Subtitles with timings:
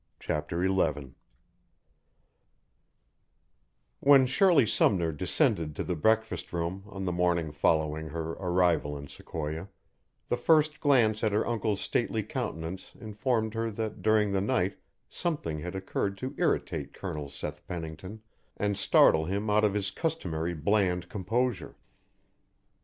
[0.19, 1.13] CHAPTER XI
[3.99, 9.07] When Shirley Sumner descended to the breakfast room on the morning following her arrival in
[9.09, 9.69] Sequoia,
[10.27, 15.59] the first glance at her uncle's stately countenance informed her that during the night something
[15.59, 18.23] had occurred to irritate Colonel Seth Pennington
[18.57, 21.77] and startle him out of his customary bland composure.